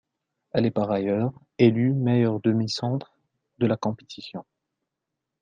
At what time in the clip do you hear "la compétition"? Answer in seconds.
3.67-4.43